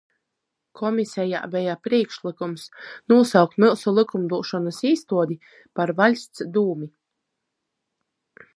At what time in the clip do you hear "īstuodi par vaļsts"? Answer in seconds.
4.93-6.47